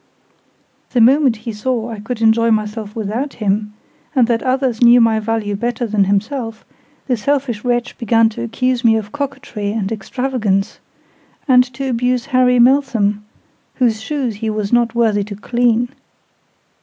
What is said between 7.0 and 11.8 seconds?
the selfish wretch began to accuse me of coquetry and extravagance; and